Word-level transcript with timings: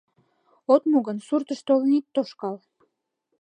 От 0.73 0.83
му 0.91 0.99
гын, 1.05 1.17
суртыш 1.27 1.59
толын 1.67 1.91
ит 1.99 2.05
тошкал! 2.15 2.55